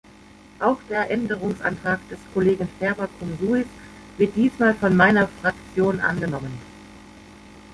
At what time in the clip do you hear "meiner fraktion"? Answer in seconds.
4.97-5.99